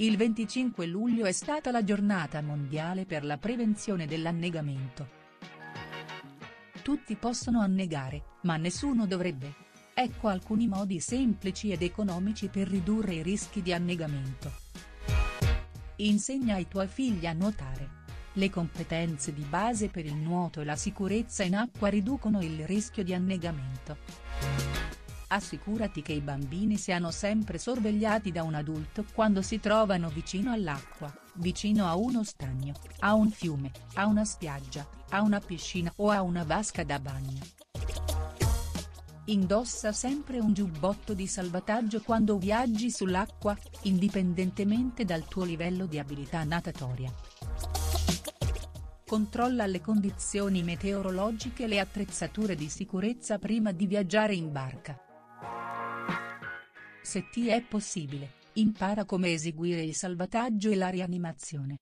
[0.00, 5.06] Il 25 luglio è stata la giornata mondiale per la prevenzione dell'annegamento.
[6.82, 9.52] Tutti possono annegare, ma nessuno dovrebbe.
[9.92, 14.50] Ecco alcuni modi semplici ed economici per ridurre i rischi di annegamento.
[15.96, 17.98] Insegna ai tuoi figli a nuotare.
[18.32, 23.04] Le competenze di base per il nuoto e la sicurezza in acqua riducono il rischio
[23.04, 24.69] di annegamento.
[25.32, 31.12] Assicurati che i bambini siano sempre sorvegliati da un adulto quando si trovano vicino all'acqua,
[31.34, 36.20] vicino a uno stagno, a un fiume, a una spiaggia, a una piscina o a
[36.22, 37.38] una vasca da bagno.
[39.26, 46.42] Indossa sempre un giubbotto di salvataggio quando viaggi sull'acqua, indipendentemente dal tuo livello di abilità
[46.42, 47.14] natatoria.
[49.06, 55.00] Controlla le condizioni meteorologiche e le attrezzature di sicurezza prima di viaggiare in barca.
[57.02, 61.78] Se ti è possibile, impara come eseguire il salvataggio e la rianimazione.